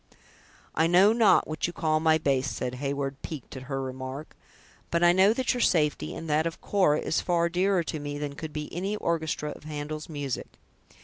[0.73, 4.35] "I know not what you call my bass," said Heyward, piqued at her remark,
[4.89, 8.17] "but I know that your safety, and that of Cora, is far dearer to me
[8.17, 10.47] than could be any orchestra of Handel's music."